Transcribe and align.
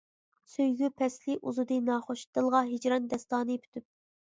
سۆيگۈ 0.53 0.89
پەسلى 1.01 1.37
ئۇزىدى 1.45 1.79
ناخۇش، 1.93 2.27
دىلغا 2.41 2.67
ھىجران 2.75 3.11
داستانى 3.17 3.65
پۈتۈپ. 3.67 3.93